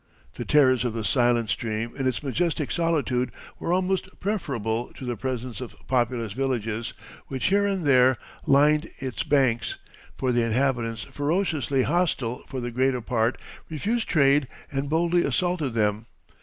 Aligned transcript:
The 0.33 0.45
terrors 0.45 0.83
of 0.83 0.93
the 0.93 1.05
silent 1.05 1.51
stream 1.51 1.95
in 1.95 2.07
its 2.07 2.23
majestic 2.23 2.71
solitude 2.71 3.31
were 3.59 3.71
almost 3.71 4.09
preferable 4.19 4.91
to 4.95 5.05
the 5.05 5.15
presence 5.15 5.61
of 5.61 5.75
populous 5.87 6.33
villages, 6.33 6.95
which 7.27 7.49
here 7.49 7.67
and 7.67 7.85
there 7.85 8.17
lined 8.47 8.89
its 8.97 9.21
banks, 9.21 9.77
for 10.17 10.31
the 10.31 10.41
inhabitants, 10.43 11.03
ferociously 11.11 11.83
hostile 11.83 12.41
for 12.47 12.59
the 12.59 12.71
greater 12.71 12.99
part, 13.01 13.39
refused 13.69 14.07
trade 14.09 14.47
and 14.71 14.89
boldly 14.89 15.21
assaulted 15.23 15.75
them. 15.75 16.07